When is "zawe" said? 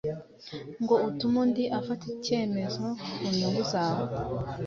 3.71-4.07